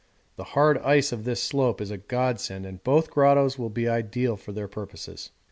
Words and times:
The 0.35 0.43
hard 0.57 0.79
ice 0.79 1.11
of 1.11 1.25
this 1.25 1.43
slope 1.43 1.79
is 1.79 1.91
a 1.91 1.97
godsend 1.99 2.65
and 2.65 2.83
both 2.83 3.11
grottoes 3.11 3.59
will 3.59 3.69
be 3.69 3.87
ideal 3.87 4.35
for 4.35 4.51
their 4.51 4.67
purposes. 4.67 5.29